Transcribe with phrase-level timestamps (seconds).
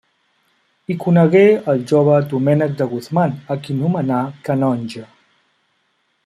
[0.91, 1.43] Hi conegué
[1.73, 5.07] el jove Domènec de Guzmán a qui nomenà canonge.